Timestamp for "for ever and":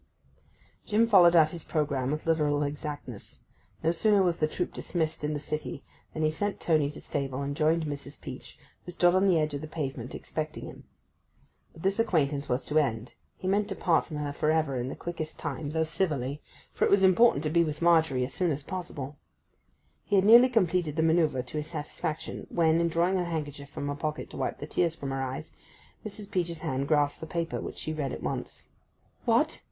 14.33-14.85